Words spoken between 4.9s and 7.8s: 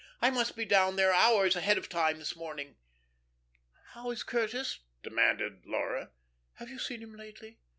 demanded Laura. "Have you seen him lately?